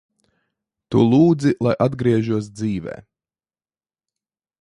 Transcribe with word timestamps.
Tu 0.95 1.03
lūdzi, 1.09 1.51
lai 1.67 1.73
atgriežos 1.87 2.47
dzīvē. 2.61 2.97